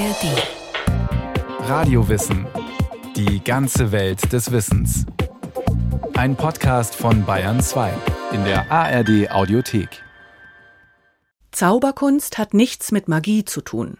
[0.00, 1.68] ARD.
[1.68, 2.46] Radiowissen.
[3.16, 5.04] Die ganze Welt des Wissens.
[6.14, 7.92] Ein Podcast von Bayern 2
[8.32, 10.02] in der ARD Audiothek.
[11.50, 13.98] Zauberkunst hat nichts mit Magie zu tun.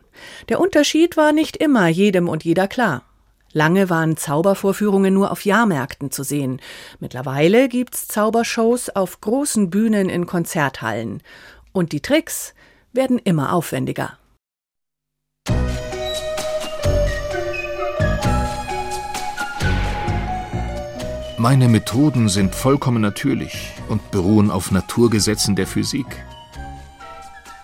[0.49, 3.03] Der Unterschied war nicht immer jedem und jeder klar.
[3.53, 6.63] Lange waren Zaubervorführungen nur auf Jahrmärkten zu sehen.
[6.99, 11.23] Mittlerweile gibt's Zaubershows auf großen Bühnen in Konzerthallen.
[11.73, 12.55] Und die Tricks
[12.95, 14.17] werden immer aufwendiger.
[21.41, 26.23] Meine Methoden sind vollkommen natürlich und beruhen auf Naturgesetzen der Physik.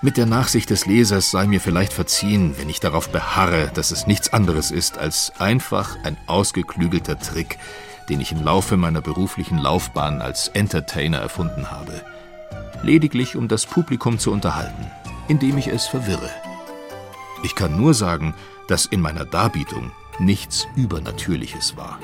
[0.00, 4.06] Mit der Nachsicht des Lesers sei mir vielleicht verziehen, wenn ich darauf beharre, dass es
[4.06, 7.58] nichts anderes ist als einfach ein ausgeklügelter Trick,
[8.08, 12.00] den ich im Laufe meiner beruflichen Laufbahn als Entertainer erfunden habe.
[12.82, 14.90] Lediglich, um das Publikum zu unterhalten,
[15.28, 16.30] indem ich es verwirre.
[17.42, 18.34] Ich kann nur sagen,
[18.68, 21.98] dass in meiner Darbietung nichts Übernatürliches war.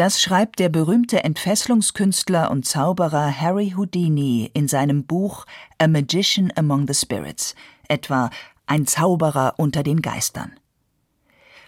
[0.00, 5.44] Das schreibt der berühmte Entfesselungskünstler und Zauberer Harry Houdini in seinem Buch
[5.76, 7.54] A Magician Among the Spirits,
[7.86, 8.30] etwa
[8.64, 10.52] Ein Zauberer unter den Geistern.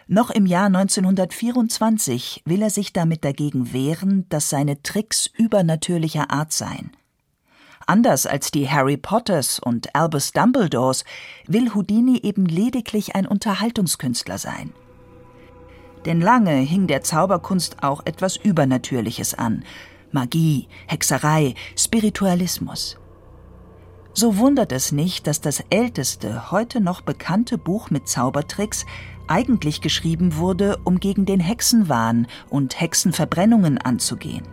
[0.06, 6.54] Noch im Jahr 1924 will er sich damit dagegen wehren, dass seine Tricks übernatürlicher Art
[6.54, 6.92] seien.
[7.86, 11.04] Anders als die Harry Potters und Albus Dumbledores
[11.46, 14.72] will Houdini eben lediglich ein Unterhaltungskünstler sein.
[16.04, 19.64] Denn lange hing der Zauberkunst auch etwas Übernatürliches an.
[20.10, 22.98] Magie, Hexerei, Spiritualismus.
[24.14, 28.84] So wundert es nicht, dass das älteste, heute noch bekannte Buch mit Zaubertricks
[29.26, 34.46] eigentlich geschrieben wurde, um gegen den Hexenwahn und Hexenverbrennungen anzugehen.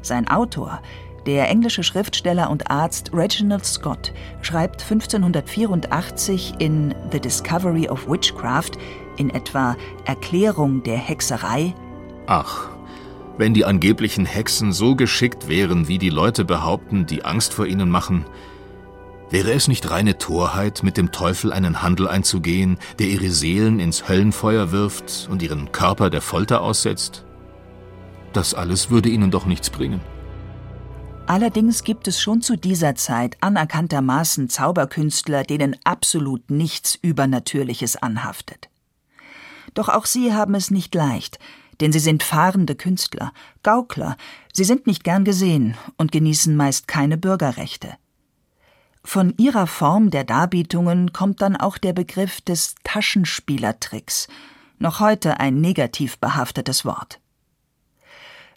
[0.00, 0.80] Sein Autor,
[1.26, 8.72] der englische Schriftsteller und Arzt Reginald Scott, schreibt 1584 in The Discovery of Witchcraft
[9.16, 11.74] in etwa Erklärung der Hexerei?
[12.26, 12.68] Ach,
[13.38, 17.90] wenn die angeblichen Hexen so geschickt wären, wie die Leute behaupten, die Angst vor ihnen
[17.90, 18.24] machen,
[19.30, 24.08] wäre es nicht reine Torheit, mit dem Teufel einen Handel einzugehen, der ihre Seelen ins
[24.08, 27.24] Höllenfeuer wirft und ihren Körper der Folter aussetzt?
[28.32, 30.00] Das alles würde ihnen doch nichts bringen.
[31.26, 38.68] Allerdings gibt es schon zu dieser Zeit anerkanntermaßen Zauberkünstler, denen absolut nichts Übernatürliches anhaftet.
[39.74, 41.38] Doch auch sie haben es nicht leicht,
[41.80, 44.16] denn sie sind fahrende Künstler, Gaukler,
[44.52, 47.94] sie sind nicht gern gesehen und genießen meist keine Bürgerrechte.
[49.04, 54.28] Von ihrer Form der Darbietungen kommt dann auch der Begriff des Taschenspielertricks,
[54.78, 57.20] noch heute ein negativ behaftetes Wort.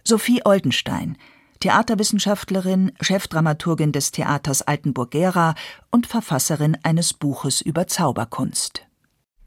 [0.03, 1.17] Sophie Oldenstein,
[1.61, 5.55] Theaterwissenschaftlerin, Chefdramaturgin des Theaters Altenburg-Gera
[5.89, 8.85] und Verfasserin eines Buches über Zauberkunst.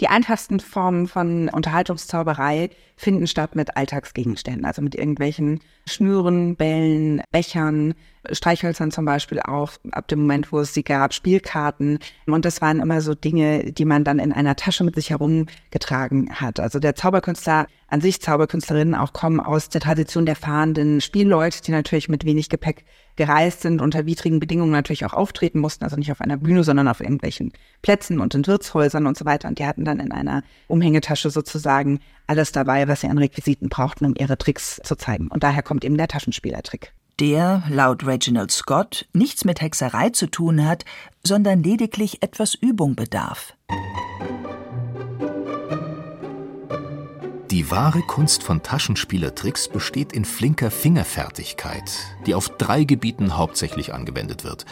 [0.00, 7.94] Die einfachsten Formen von Unterhaltungszauberei finden statt mit Alltagsgegenständen, also mit irgendwelchen Schnüren, Bällen, Bechern,
[8.30, 11.98] Streichhölzern zum Beispiel auch, ab dem Moment, wo es sie gab, Spielkarten.
[12.26, 16.30] Und das waren immer so Dinge, die man dann in einer Tasche mit sich herumgetragen
[16.32, 16.60] hat.
[16.60, 21.72] Also der Zauberkünstler an sich, Zauberkünstlerinnen auch kommen aus der Tradition der fahrenden Spielleute, die
[21.72, 22.84] natürlich mit wenig Gepäck
[23.18, 26.88] gereist sind, unter widrigen Bedingungen natürlich auch auftreten mussten, also nicht auf einer Bühne, sondern
[26.88, 27.52] auf irgendwelchen
[27.82, 29.48] Plätzen und in Wirtshäusern und so weiter.
[29.48, 34.06] Und die hatten dann in einer Umhängetasche sozusagen alles dabei, was sie an Requisiten brauchten,
[34.06, 35.28] um ihre Tricks zu zeigen.
[35.28, 36.94] Und daher kommt eben der Taschenspielertrick.
[37.20, 40.84] Der, laut Reginald Scott, nichts mit Hexerei zu tun hat,
[41.24, 43.54] sondern lediglich etwas Übung bedarf.
[47.58, 51.90] Die wahre Kunst von Taschenspielertricks besteht in flinker Fingerfertigkeit,
[52.24, 54.64] die auf drei Gebieten hauptsächlich angewendet wird.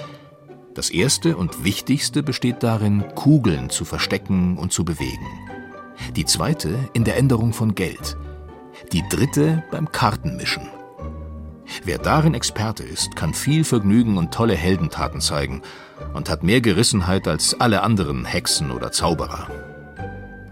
[0.72, 5.26] Das erste und wichtigste besteht darin, Kugeln zu verstecken und zu bewegen.
[6.14, 8.16] Die zweite in der Änderung von Geld.
[8.92, 10.68] Die dritte beim Kartenmischen.
[11.82, 15.62] Wer darin Experte ist, kann viel Vergnügen und tolle Heldentaten zeigen
[16.14, 19.65] und hat mehr Gerissenheit als alle anderen Hexen oder Zauberer.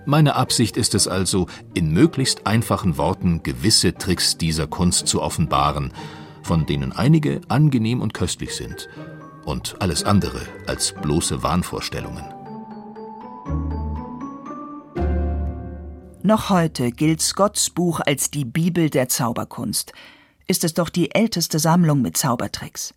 [0.07, 5.93] Meine Absicht ist es also, in möglichst einfachen Worten gewisse Tricks dieser Kunst zu offenbaren,
[6.43, 8.89] von denen einige angenehm und köstlich sind
[9.47, 12.25] und alles andere als bloße Wahnvorstellungen.
[16.23, 19.93] Noch heute gilt Scotts Buch als die Bibel der Zauberkunst.
[20.47, 22.95] Ist es doch die älteste Sammlung mit Zaubertricks.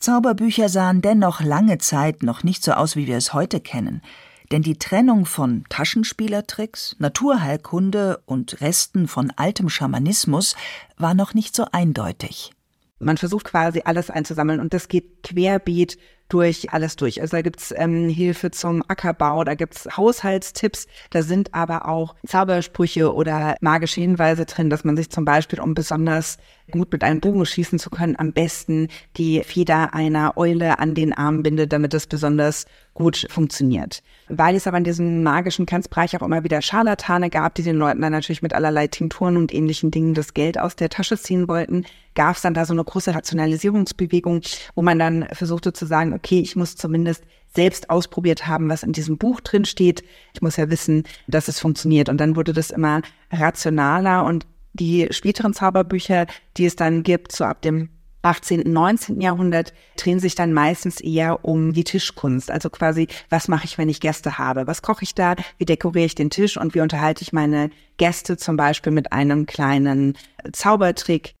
[0.00, 4.02] Zauberbücher sahen dennoch lange Zeit noch nicht so aus, wie wir es heute kennen.
[4.52, 10.54] Denn die Trennung von Taschenspielertricks, Naturheilkunde und Resten von altem Schamanismus
[10.96, 12.52] war noch nicht so eindeutig.
[12.98, 15.98] Man versucht quasi alles einzusammeln und das geht querbeet
[16.34, 17.20] durch alles durch.
[17.20, 23.14] Also da gibt's ähm, Hilfe zum Ackerbau, da gibt's Haushaltstipps, da sind aber auch Zaubersprüche
[23.14, 26.38] oder magische Hinweise drin, dass man sich zum Beispiel, um besonders
[26.72, 31.12] gut mit einem Bogen schießen zu können, am besten die Feder einer Eule an den
[31.12, 34.02] Arm bindet, damit das besonders gut funktioniert.
[34.28, 38.00] Weil es aber in diesem magischen Tanzbereich auch immer wieder Scharlatane gab, die den Leuten
[38.00, 41.84] dann natürlich mit allerlei Tinkturen und ähnlichen Dingen das Geld aus der Tasche ziehen wollten,
[42.14, 44.42] gab es dann da so eine große Rationalisierungsbewegung,
[44.74, 47.24] wo man dann versuchte zu sagen, okay, ich muss zumindest
[47.54, 50.02] selbst ausprobiert haben, was in diesem Buch drin steht.
[50.32, 52.08] Ich muss ja wissen, dass es funktioniert.
[52.08, 56.26] Und dann wurde das immer rationaler und die späteren Zauberbücher,
[56.56, 57.90] die es dann gibt, so ab dem
[58.22, 59.20] 18., 19.
[59.20, 62.50] Jahrhundert drehen sich dann meistens eher um die Tischkunst.
[62.50, 64.66] Also quasi, was mache ich, wenn ich Gäste habe?
[64.66, 65.36] Was koche ich da?
[65.58, 66.56] Wie dekoriere ich den Tisch?
[66.56, 70.16] Und wie unterhalte ich meine Gäste zum Beispiel mit einem kleinen
[70.52, 71.34] Zaubertrick?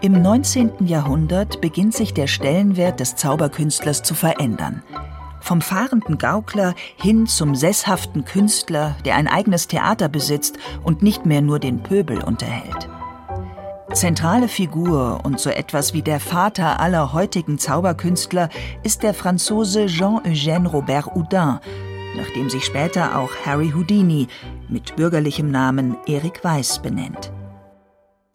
[0.00, 0.86] Im 19.
[0.86, 4.84] Jahrhundert beginnt sich der Stellenwert des Zauberkünstlers zu verändern.
[5.40, 11.42] Vom fahrenden Gaukler hin zum sesshaften Künstler, der ein eigenes Theater besitzt und nicht mehr
[11.42, 12.88] nur den Pöbel unterhält.
[13.92, 18.50] Zentrale Figur und so etwas wie der Vater aller heutigen Zauberkünstler
[18.84, 21.58] ist der Franzose Jean-Eugène Robert Houdin,
[22.16, 24.28] nach dem sich später auch Harry Houdini
[24.68, 27.32] mit bürgerlichem Namen Eric Weiss benennt.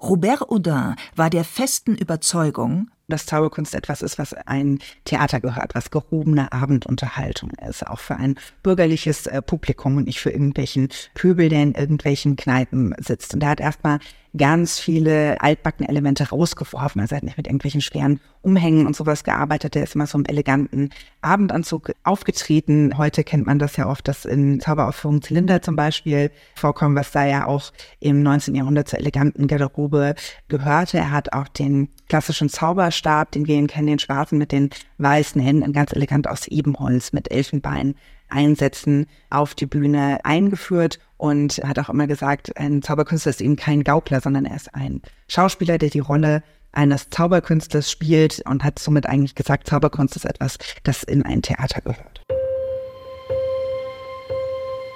[0.03, 5.91] Robert Houdin war der festen Überzeugung, dass Zauberkunst etwas ist, was ein Theater gehört, was
[5.91, 11.63] gehobene Abendunterhaltung ist, auch für ein bürgerliches äh, Publikum und nicht für irgendwelchen Pöbel, der
[11.63, 13.33] in irgendwelchen Kneipen sitzt.
[13.33, 13.99] Und er hat erstmal
[14.35, 16.99] ganz viele altbackene Elemente rausgeworfen.
[16.99, 19.75] Also er hat nicht mit irgendwelchen schweren Umhängen und sowas gearbeitet.
[19.75, 20.89] Er ist immer so im eleganten
[21.21, 22.97] Abendanzug aufgetreten.
[22.97, 27.25] Heute kennt man das ja oft, dass in Zauberaufführungen Zylinder zum Beispiel vorkommen, was da
[27.25, 28.55] ja auch im 19.
[28.55, 30.15] Jahrhundert zur eleganten Garderobe
[30.47, 30.97] gehörte.
[30.97, 35.41] Er hat auch den klassischen Zauberstab, den wir ihn kennen, den schwarzen mit den weißen
[35.41, 37.95] Händen, ganz elegant aus Ebenholz mit Elfenbein
[38.33, 43.83] Einsätzen auf die Bühne eingeführt und hat auch immer gesagt, ein Zauberkünstler ist eben kein
[43.83, 46.43] Gaukler, sondern er ist ein Schauspieler, der die Rolle
[46.73, 51.81] eines Zauberkünstlers spielt und hat somit eigentlich gesagt, Zauberkunst ist etwas, das in ein Theater
[51.81, 52.23] gehört.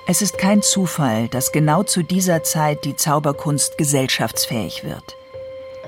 [0.10, 5.18] Es ist kein Zufall, dass genau zu dieser Zeit die Zauberkunst gesellschaftsfähig wird.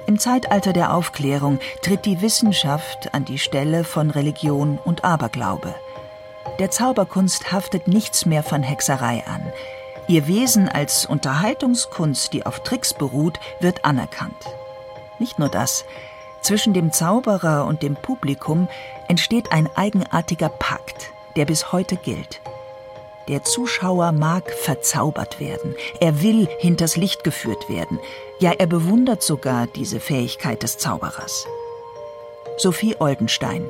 [0.08, 5.74] Im Zeitalter der Aufklärung tritt die Wissenschaft an die Stelle von Religion und Aberglaube.
[6.58, 9.42] Der Zauberkunst haftet nichts mehr von Hexerei an.
[10.08, 14.46] Ihr Wesen als Unterhaltungskunst, die auf Tricks beruht, wird anerkannt.
[15.20, 15.86] Nicht nur das.
[16.42, 18.68] Zwischen dem Zauberer und dem Publikum
[19.08, 22.42] entsteht ein eigenartiger Pakt, der bis heute gilt.
[23.28, 25.76] Der Zuschauer mag verzaubert werden.
[26.00, 28.00] Er will hinters Licht geführt werden.
[28.40, 31.46] Ja, er bewundert sogar diese Fähigkeit des Zauberers.
[32.58, 33.70] Sophie Oldenstein,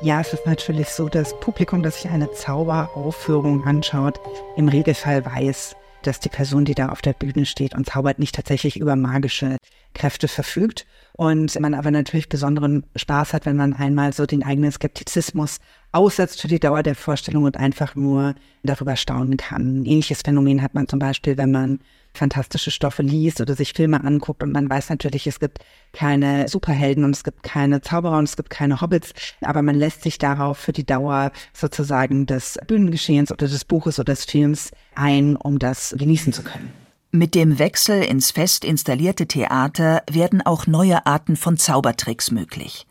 [0.00, 4.20] ja, es ist natürlich so, dass Publikum, das sich eine Zauberaufführung anschaut,
[4.56, 8.34] im Regelfall weiß, dass die Person, die da auf der Bühne steht und zaubert, nicht
[8.34, 9.56] tatsächlich über magische
[9.94, 10.86] Kräfte verfügt.
[11.14, 15.58] Und man aber natürlich besonderen Spaß hat, wenn man einmal so den eigenen Skeptizismus
[15.90, 19.80] aussetzt für die Dauer der Vorstellung und einfach nur darüber staunen kann.
[19.80, 21.80] Ein ähnliches Phänomen hat man zum Beispiel, wenn man
[22.14, 25.58] fantastische Stoffe liest oder sich Filme anguckt und man weiß natürlich, es gibt
[25.92, 30.02] keine Superhelden und es gibt keine Zauberer und es gibt keine Hobbits, aber man lässt
[30.02, 35.36] sich darauf für die Dauer sozusagen des Bühnengeschehens oder des Buches oder des Films ein,
[35.36, 36.72] um das genießen zu können.
[37.10, 42.86] Mit dem Wechsel ins fest installierte Theater werden auch neue Arten von Zaubertricks möglich.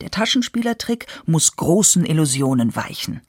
[0.00, 3.20] Der Taschenspielertrick muss großen Illusionen weichen.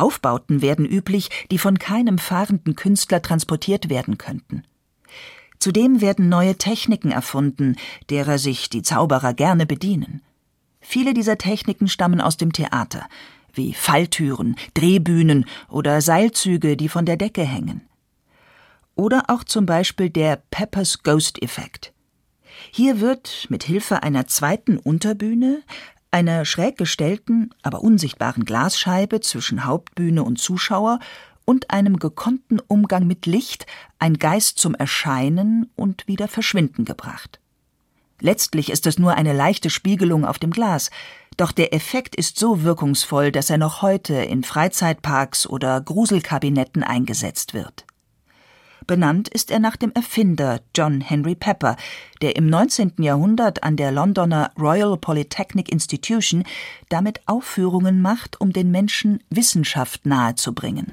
[0.00, 4.64] Aufbauten werden üblich, die von keinem fahrenden Künstler transportiert werden könnten.
[5.58, 7.76] Zudem werden neue Techniken erfunden,
[8.08, 10.22] derer sich die Zauberer gerne bedienen.
[10.80, 13.06] Viele dieser Techniken stammen aus dem Theater,
[13.52, 17.82] wie Falltüren, Drehbühnen oder Seilzüge, die von der Decke hängen.
[18.94, 21.92] Oder auch zum Beispiel der Peppers Ghost Effekt.
[22.70, 25.62] Hier wird mit Hilfe einer zweiten Unterbühne
[26.10, 30.98] einer schräg gestellten, aber unsichtbaren Glasscheibe zwischen Hauptbühne und Zuschauer
[31.44, 33.66] und einem gekonnten Umgang mit Licht
[33.98, 37.40] ein Geist zum Erscheinen und wieder Verschwinden gebracht.
[38.20, 40.90] Letztlich ist es nur eine leichte Spiegelung auf dem Glas,
[41.36, 47.54] doch der Effekt ist so wirkungsvoll, dass er noch heute in Freizeitparks oder Gruselkabinetten eingesetzt
[47.54, 47.86] wird.
[48.90, 51.76] Benannt ist er nach dem Erfinder John Henry Pepper,
[52.22, 52.94] der im 19.
[52.98, 56.42] Jahrhundert an der Londoner Royal Polytechnic Institution
[56.88, 60.92] damit Aufführungen macht, um den Menschen Wissenschaft nahezubringen.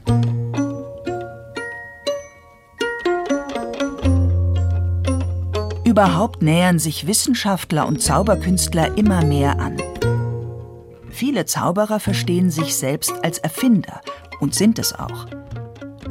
[5.84, 9.82] Überhaupt nähern sich Wissenschaftler und Zauberkünstler immer mehr an.
[11.10, 14.02] Viele Zauberer verstehen sich selbst als Erfinder
[14.40, 15.26] und sind es auch.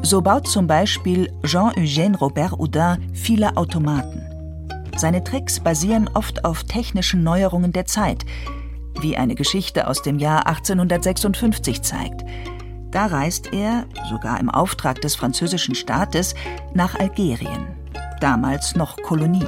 [0.06, 4.22] So baut zum Beispiel Jean-Eugène Robert Houdin viele Automaten.
[4.96, 8.24] Seine Tricks basieren oft auf technischen Neuerungen der Zeit,
[9.00, 12.24] wie eine Geschichte aus dem Jahr 1856 zeigt.
[12.92, 16.36] Da reist er, sogar im Auftrag des französischen Staates,
[16.72, 17.66] nach Algerien,
[18.20, 19.44] damals noch Kolonie.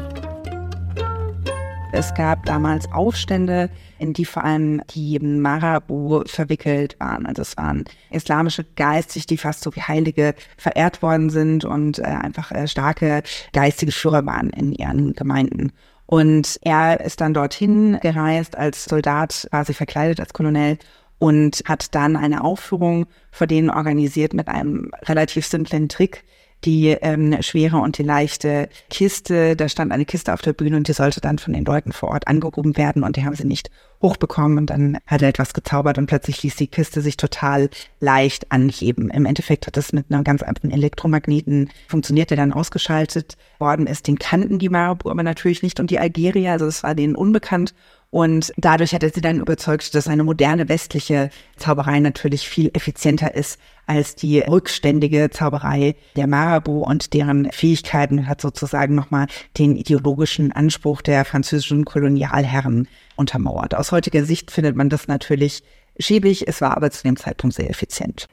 [1.91, 7.25] Es gab damals Aufstände, in die vor allem die Marabu verwickelt waren.
[7.25, 12.03] Also es waren islamische Geistig, die fast so wie Heilige verehrt worden sind und äh,
[12.03, 13.23] einfach äh, starke
[13.55, 15.73] geistige Führer waren in ihren Gemeinden.
[16.05, 20.79] Und er ist dann dorthin gereist als Soldat, quasi verkleidet als Kolonel
[21.19, 26.25] und hat dann eine Aufführung vor denen organisiert mit einem relativ simplen Trick,
[26.65, 29.57] die ähm, schwere und die leichte Kiste.
[29.57, 32.11] Da stand eine Kiste auf der Bühne und die sollte dann von den Leuten vor
[32.11, 35.99] Ort angehoben werden und die haben sie nicht hochbekommen und dann hat er etwas gezaubert
[35.99, 37.69] und plötzlich ließ die Kiste sich total
[38.01, 39.11] leicht anheben.
[39.11, 44.07] Im Endeffekt hat das mit einem ganz einfachen Elektromagneten funktioniert, der dann ausgeschaltet worden ist.
[44.07, 47.75] Den kannten die Marabu aber natürlich nicht und die Algerier, also es war denen unbekannt
[48.11, 53.35] und dadurch hat er sie dann überzeugt, dass eine moderne westliche Zauberei natürlich viel effizienter
[53.35, 59.27] ist als die rückständige Zauberei der Marabu und deren Fähigkeiten hat sozusagen nochmal
[59.59, 63.75] den ideologischen Anspruch der französischen Kolonialherren untermauert.
[63.75, 65.63] Aus heutiger Sicht findet man das natürlich
[65.99, 68.27] schäbig, es war aber zu dem Zeitpunkt sehr effizient.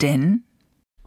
[0.00, 0.44] Denn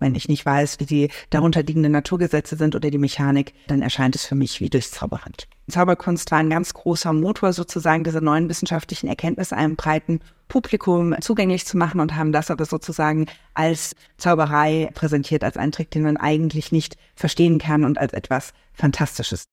[0.02, 4.26] wenn ich nicht weiß, wie die darunterliegenden Naturgesetze sind oder die Mechanik, dann erscheint es
[4.26, 5.48] für mich wie durch Zauberhand.
[5.70, 11.66] Zauberkunst war ein ganz großer Motor, sozusagen diese neuen wissenschaftlichen Erkenntnisse einem breiten Publikum zugänglich
[11.66, 16.18] zu machen und haben das aber sozusagen als Zauberei präsentiert, als einen Trick, den man
[16.18, 19.46] eigentlich nicht verstehen kann und als etwas Fantastisches.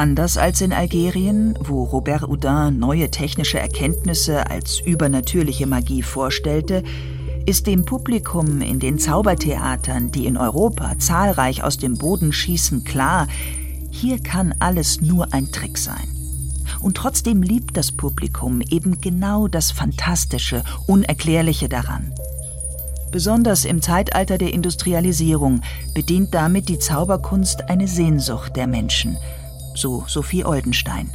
[0.00, 6.82] Anders als in Algerien, wo Robert Houdin neue technische Erkenntnisse als übernatürliche Magie vorstellte,
[7.44, 13.28] ist dem Publikum in den Zaubertheatern, die in Europa zahlreich aus dem Boden schießen, klar,
[13.90, 16.08] hier kann alles nur ein Trick sein.
[16.80, 22.10] Und trotzdem liebt das Publikum eben genau das Fantastische, Unerklärliche daran.
[23.12, 25.60] Besonders im Zeitalter der Industrialisierung
[25.92, 29.18] bedient damit die Zauberkunst eine Sehnsucht der Menschen–
[29.74, 31.10] so Sophie Oldenstein.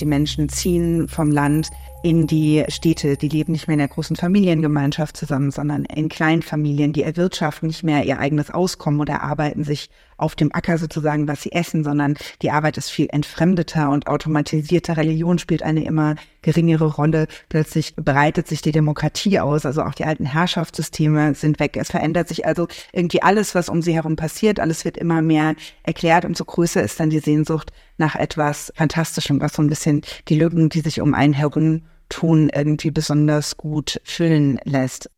[0.00, 1.70] Die Menschen ziehen vom Land
[2.02, 3.16] in die Städte.
[3.16, 6.92] Die leben nicht mehr in der großen Familiengemeinschaft zusammen, sondern in Kleinfamilien.
[6.92, 9.90] Die erwirtschaften nicht mehr ihr eigenes Auskommen oder arbeiten sich
[10.22, 14.96] auf dem Acker sozusagen, was sie essen, sondern die Arbeit ist viel entfremdeter und automatisierter.
[14.96, 17.26] Religion spielt eine immer geringere Rolle.
[17.48, 21.76] Plötzlich breitet sich die Demokratie aus, also auch die alten Herrschaftssysteme sind weg.
[21.76, 24.60] Es verändert sich also irgendwie alles, was um sie herum passiert.
[24.60, 26.24] Alles wird immer mehr erklärt.
[26.24, 30.68] Umso größer ist dann die Sehnsucht nach etwas Fantastischem, was so ein bisschen die Lücken,
[30.68, 35.10] die sich um einen herum tun, irgendwie besonders gut füllen lässt.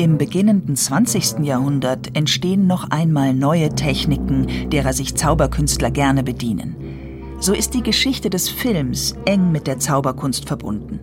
[0.00, 1.40] Im beginnenden 20.
[1.40, 7.36] Jahrhundert entstehen noch einmal neue Techniken, derer sich Zauberkünstler gerne bedienen.
[7.38, 11.00] So ist die Geschichte des Films eng mit der Zauberkunst verbunden.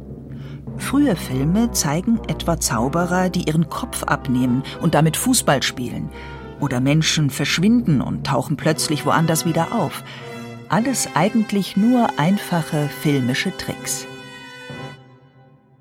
[0.77, 6.09] Frühe Filme zeigen etwa Zauberer, die ihren Kopf abnehmen und damit Fußball spielen.
[6.59, 10.03] Oder Menschen verschwinden und tauchen plötzlich woanders wieder auf.
[10.69, 14.07] Alles eigentlich nur einfache filmische Tricks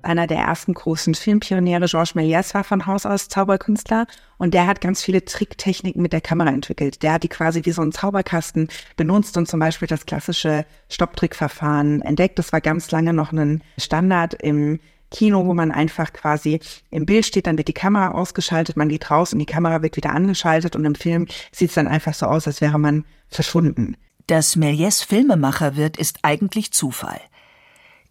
[0.07, 4.81] einer der ersten großen Filmpioniere, Georges Méliès, war von Haus aus Zauberkünstler und der hat
[4.81, 7.03] ganz viele Tricktechniken mit der Kamera entwickelt.
[7.03, 12.01] Der hat die quasi wie so ein Zauberkasten benutzt und zum Beispiel das klassische Stopptrickverfahren
[12.01, 12.39] entdeckt.
[12.39, 14.79] Das war ganz lange noch ein Standard im
[15.11, 16.59] Kino, wo man einfach quasi
[16.89, 19.95] im Bild steht, dann wird die Kamera ausgeschaltet, man geht raus und die Kamera wird
[19.95, 23.95] wieder angeschaltet und im Film sieht es dann einfach so aus, als wäre man verschwunden.
[24.27, 27.21] Dass Méliès Filmemacher wird, ist eigentlich Zufall.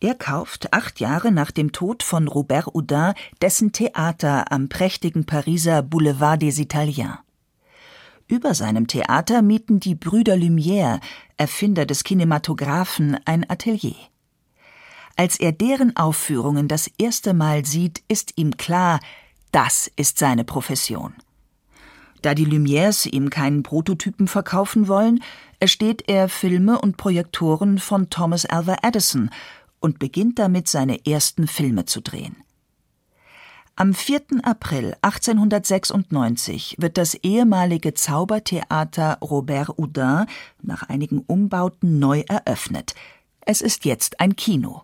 [0.00, 5.82] Er kauft acht Jahre nach dem Tod von Robert Houdin dessen Theater am prächtigen Pariser
[5.82, 7.18] Boulevard des Italiens.
[8.28, 11.00] Über seinem Theater mieten die Brüder Lumière,
[11.36, 13.96] Erfinder des Kinematographen, ein Atelier.
[15.16, 19.00] Als er deren Aufführungen das erste Mal sieht, ist ihm klar,
[19.50, 21.14] das ist seine Profession.
[22.20, 25.22] Da die Lumières ihm keinen Prototypen verkaufen wollen,
[25.60, 29.30] ersteht er Filme und Projektoren von Thomas Alva Edison
[29.86, 32.34] und beginnt damit, seine ersten Filme zu drehen.
[33.76, 34.20] Am 4.
[34.42, 40.26] April 1896 wird das ehemalige Zaubertheater Robert Houdin
[40.60, 42.96] nach einigen Umbauten neu eröffnet.
[43.42, 44.82] Es ist jetzt ein Kino.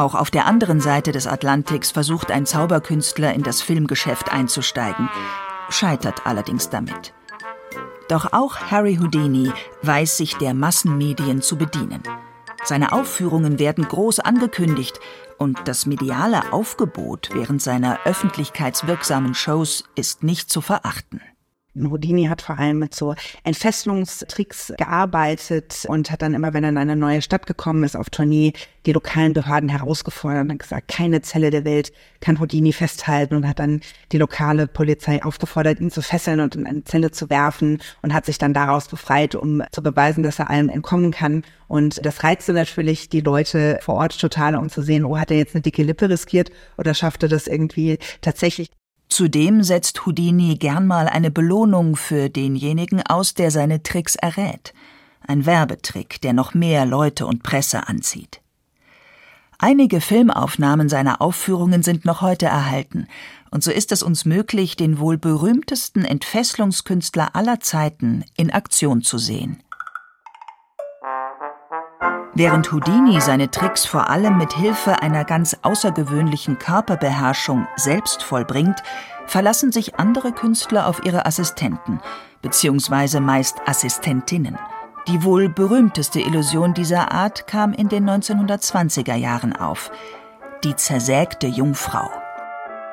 [0.00, 5.10] Auch auf der anderen Seite des Atlantiks versucht ein Zauberkünstler in das Filmgeschäft einzusteigen,
[5.68, 7.12] scheitert allerdings damit.
[8.08, 9.52] Doch auch Harry Houdini
[9.82, 12.02] weiß sich der Massenmedien zu bedienen.
[12.64, 14.98] Seine Aufführungen werden groß angekündigt
[15.36, 21.20] und das mediale Aufgebot während seiner öffentlichkeitswirksamen Shows ist nicht zu verachten.
[21.76, 26.78] Houdini hat vor allem mit so Entfesselungstricks gearbeitet und hat dann immer, wenn er in
[26.78, 28.52] eine neue Stadt gekommen ist, auf Tournee,
[28.86, 33.58] die lokalen Behörden herausgefordert und gesagt, keine Zelle der Welt kann Houdini festhalten und hat
[33.58, 38.14] dann die lokale Polizei aufgefordert, ihn zu fesseln und in eine Zelle zu werfen und
[38.14, 41.44] hat sich dann daraus befreit, um zu beweisen, dass er allem entkommen kann.
[41.68, 45.36] Und das reizte natürlich die Leute vor Ort total, um zu sehen, oh, hat er
[45.36, 48.70] jetzt eine dicke Lippe riskiert oder schaffte das irgendwie tatsächlich
[49.10, 54.72] Zudem setzt Houdini gern mal eine Belohnung für denjenigen aus, der seine Tricks errät.
[55.26, 58.40] Ein Werbetrick, der noch mehr Leute und Presse anzieht.
[59.58, 63.08] Einige Filmaufnahmen seiner Aufführungen sind noch heute erhalten,
[63.50, 69.18] und so ist es uns möglich, den wohl berühmtesten Entfesselungskünstler aller Zeiten in Aktion zu
[69.18, 69.60] sehen.
[72.34, 78.80] Während Houdini seine Tricks vor allem mit Hilfe einer ganz außergewöhnlichen Körperbeherrschung selbst vollbringt,
[79.26, 82.00] verlassen sich andere Künstler auf ihre Assistenten,
[82.40, 84.58] beziehungsweise meist Assistentinnen.
[85.08, 89.90] Die wohl berühmteste Illusion dieser Art kam in den 1920er Jahren auf.
[90.62, 92.10] Die zersägte Jungfrau.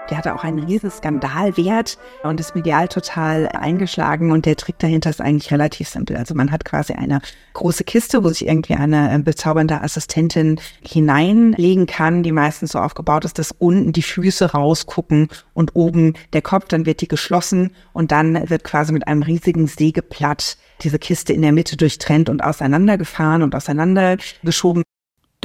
[0.10, 4.32] Der hatte auch einen riesen Skandalwert und ist medial total eingeschlagen.
[4.32, 6.16] Und der Trick dahinter ist eigentlich relativ simpel.
[6.18, 7.22] Also man hat quasi eine
[7.54, 13.26] große Kiste, wo sich irgendwie eine äh, bezaubernde Assistentin hineinlegen kann, die meistens so aufgebaut
[13.26, 16.68] ist, dass unten die Füße rausgucken und oben der Kopf.
[16.70, 21.42] Dann wird die geschlossen und dann wird quasi mit einem riesigen Sägeblatt diese Kiste in
[21.42, 24.84] der Mitte durchtrennt und auseinandergefahren und auseinandergeschoben.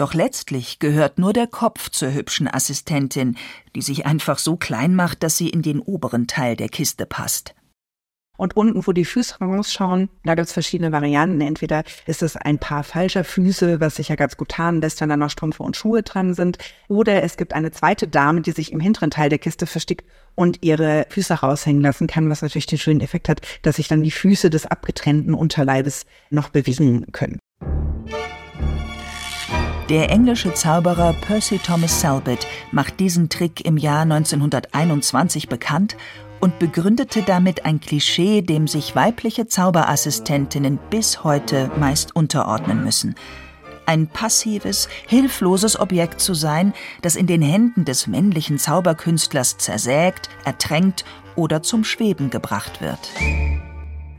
[0.03, 3.37] Doch letztlich gehört nur der Kopf zur hübschen Assistentin,
[3.77, 7.55] die sich einfach so klein macht, dass sie in den oberen Teil der Kiste passt.
[8.37, 11.41] Und unten, wo die Füße rausschauen, da gibt es verschiedene Varianten.
[11.41, 15.09] Entweder ist es ein paar falscher Füße, was sich ja ganz gut tarnen lässt, wenn
[15.09, 16.59] da noch Strümpfe und Schuhe dran sind.
[16.89, 20.65] Oder es gibt eine zweite Dame, die sich im hinteren Teil der Kiste versteckt und
[20.65, 24.11] ihre Füße raushängen lassen kann, was natürlich den schönen Effekt hat, dass sich dann die
[24.11, 27.39] Füße des abgetrennten Unterleibes noch bewegen können.
[29.89, 35.97] Der englische Zauberer Percy Thomas Selbit macht diesen Trick im Jahr 1921 bekannt
[36.41, 43.17] und begründete damit ein Klischee, dem sich weibliche Zauberassistentinnen bis heute meist unterordnen müssen.
[43.85, 51.05] Ein passives, hilfloses Objekt zu sein, das in den Händen des männlichen Zauberkünstlers zersägt, ertränkt
[51.35, 53.11] oder zum Schweben gebracht wird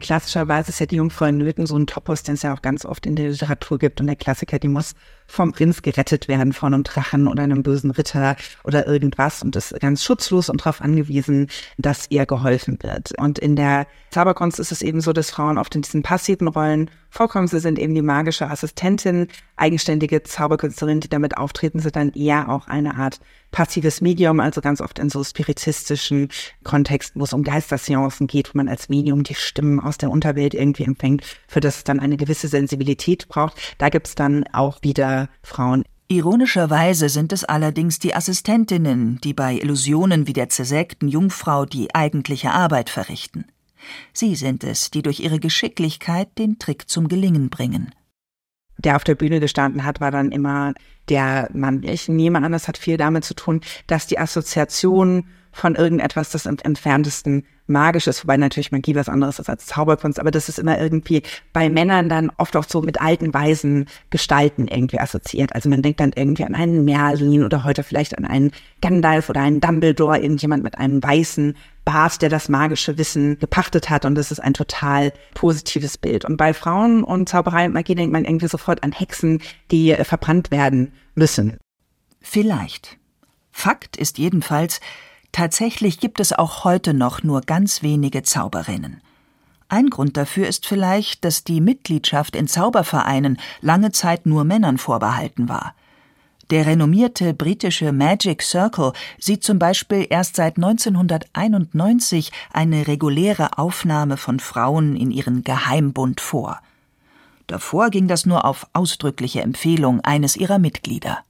[0.04, 2.86] klassischerweise ist ja die Jungfrau in Nöten so ein Topos, den es ja auch ganz
[2.86, 4.00] oft in der Literatur gibt.
[4.00, 4.94] Und der Klassiker, die muss
[5.28, 9.80] vom Prinz gerettet werden, von einem Drachen oder einem bösen Ritter oder irgendwas und ist
[9.80, 13.18] ganz schutzlos und darauf angewiesen, dass ihr geholfen wird.
[13.18, 16.90] Und in der Zauberkunst ist es eben so, dass Frauen oft in diesen passiven Rollen
[17.10, 17.48] vorkommen.
[17.48, 22.68] Sie sind eben die magische Assistentin, eigenständige Zauberkünstlerin, die damit auftreten, sind dann eher auch
[22.68, 23.20] eine Art
[23.52, 26.30] passives Medium, also ganz oft in so spiritistischen
[26.64, 30.54] Kontexten, wo es um Geisterseancen geht, wo man als Medium die Stimmen aus der Unterwelt
[30.56, 33.76] irgendwie empfängt, für das es dann eine gewisse Sensibilität braucht.
[33.78, 35.84] Da gibt's dann auch wieder Frauen.
[36.08, 42.52] Ironischerweise sind es allerdings die Assistentinnen, die bei Illusionen wie der zersägten Jungfrau die eigentliche
[42.52, 43.46] Arbeit verrichten.
[44.14, 47.94] Sie sind es, die durch ihre Geschicklichkeit den Trick zum Gelingen bringen
[48.78, 50.74] der auf der Bühne gestanden hat, war dann immer
[51.10, 51.84] der Mann.
[51.84, 56.46] Ich nehme an, das hat viel damit zu tun, dass die Assoziation von irgendetwas das
[56.46, 60.60] im entferntesten magisch ist, wobei natürlich Magie was anderes ist als Zauberkunst, aber das ist
[60.60, 65.56] immer irgendwie bei Männern dann oft auch so mit alten, weisen Gestalten irgendwie assoziiert.
[65.56, 69.42] Also man denkt dann irgendwie an einen Merlin oder heute vielleicht an einen Gandalf oder
[69.42, 74.32] einen Dumbledore, irgendjemand mit einem weißen Bart, der das magische Wissen gepachtet hat und das
[74.32, 76.26] ist ein total positives Bild.
[76.26, 80.04] Und bei Frauen und Zauberei und Magie denkt man irgendwie sofort an Hexen, die äh,
[80.04, 81.58] verbrannt werden müssen.
[82.22, 82.98] Vielleicht.
[83.52, 84.80] Fakt ist jedenfalls,
[85.34, 89.02] Tatsächlich gibt es auch heute noch nur ganz wenige Zauberinnen.
[89.68, 95.50] Ein Grund dafür ist vielleicht, dass die Mitgliedschaft in Zaubervereinen lange Zeit nur Männern vorbehalten
[95.50, 95.74] war.
[96.52, 104.40] Der renommierte britische Magic Circle sieht zum Beispiel erst seit 1991 eine reguläre Aufnahme von
[104.40, 106.60] Frauen in ihren Geheimbund vor.
[107.48, 111.24] Davor ging das nur auf ausdrückliche Empfehlung eines ihrer Mitglieder.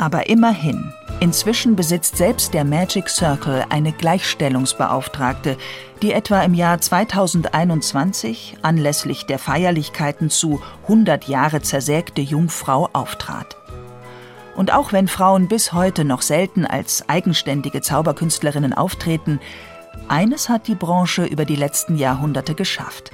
[0.00, 5.58] Aber immerhin, Inzwischen besitzt selbst der Magic Circle eine Gleichstellungsbeauftragte,
[6.00, 13.58] die etwa im Jahr 2021 anlässlich der Feierlichkeiten zu 100 Jahre zersägte Jungfrau auftrat.
[14.56, 19.40] Und auch wenn Frauen bis heute noch selten als eigenständige Zauberkünstlerinnen auftreten,
[20.08, 23.10] eines hat die Branche über die letzten Jahrhunderte geschafft.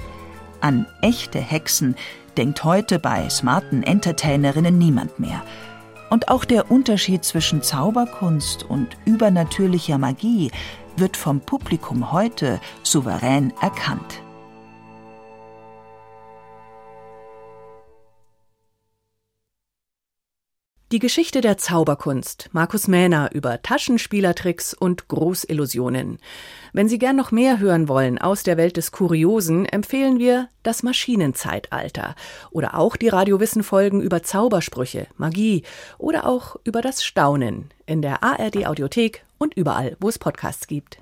[0.60, 1.96] An echte Hexen
[2.36, 5.42] denkt heute bei smarten Entertainerinnen niemand mehr.
[6.10, 10.50] Und auch der Unterschied zwischen Zauberkunst und übernatürlicher Magie
[10.96, 14.22] wird vom Publikum heute souverän erkannt.
[20.92, 22.48] Die Geschichte der Zauberkunst.
[22.52, 26.18] Markus Mähner über Taschenspielertricks und Großillusionen.
[26.72, 30.84] Wenn Sie gern noch mehr hören wollen aus der Welt des Kuriosen, empfehlen wir das
[30.84, 32.14] Maschinenzeitalter
[32.52, 35.64] oder auch die Radiowissen-Folgen über Zaubersprüche, Magie
[35.98, 40.98] oder auch über das Staunen in der ARD Audiothek und überall, wo es Podcasts gibt.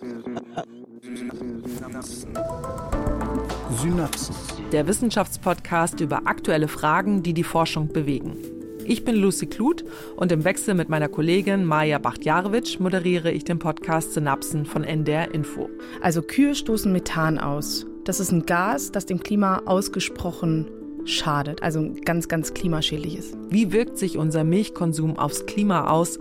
[3.76, 4.34] Synapsen.
[4.72, 8.36] Der Wissenschaftspodcast über aktuelle Fragen, die die Forschung bewegen.
[8.86, 9.84] Ich bin Lucy Kluth
[10.16, 15.34] und im Wechsel mit meiner Kollegin Maja Bachtjarewitsch moderiere ich den Podcast Synapsen von NDR
[15.34, 15.68] Info.
[16.00, 17.84] Also Kühe stoßen Methan aus.
[18.04, 20.70] Das ist ein Gas, das dem Klima ausgesprochen
[21.04, 23.36] schadet, also ganz, ganz klimaschädlich ist.
[23.50, 26.18] Wie wirkt sich unser Milchkonsum aufs Klima aus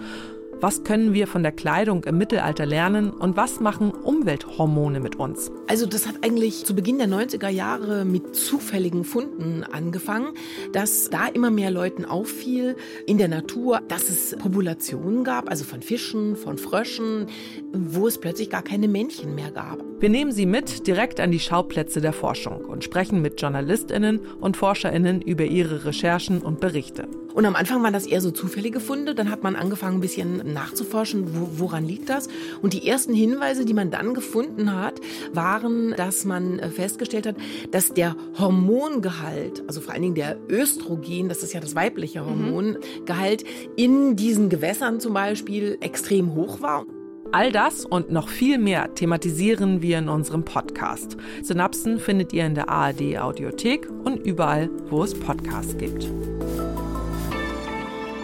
[0.60, 5.52] was können wir von der Kleidung im Mittelalter lernen und was machen Umwelthormone mit uns?
[5.67, 10.34] Also das hat eigentlich zu Beginn der 90er Jahre mit zufälligen Funden angefangen,
[10.74, 15.82] dass da immer mehr Leuten auffiel in der Natur, dass es Populationen gab, also von
[15.82, 17.28] Fischen, von Fröschen,
[17.74, 19.87] wo es plötzlich gar keine Männchen mehr gab.
[19.99, 24.55] Wir nehmen Sie mit direkt an die Schauplätze der Forschung und sprechen mit Journalistinnen und
[24.55, 27.07] Forscherinnen über ihre Recherchen und Berichte.
[27.33, 29.15] Und am Anfang waren das eher so zufällige Funde.
[29.15, 32.27] Dann hat man angefangen, ein bisschen nachzuforschen, wo, woran liegt das.
[32.62, 35.01] Und die ersten Hinweise, die man dann gefunden hat,
[35.33, 37.36] waren, dass man äh, festgestellt hat,
[37.71, 42.25] dass der Hormongehalt, also vor allen Dingen der Östrogen, das ist ja das weibliche mhm.
[42.25, 43.43] Hormongehalt,
[43.75, 46.86] in diesen Gewässern zum Beispiel extrem hoch war.
[47.32, 51.18] All das und noch viel mehr thematisieren wir in unserem Podcast.
[51.44, 56.08] Synapsen findet ihr in der ARD Audiothek und überall, wo es Podcasts gibt.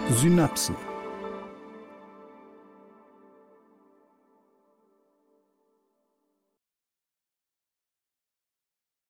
[0.10, 0.76] Synapsen